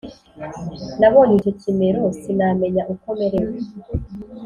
Nabonye 0.99 1.33
icyo 1.39 1.51
kimero 1.61 2.01
sinamenya 2.19 2.83
uko 2.93 3.07
merewe 3.19 3.57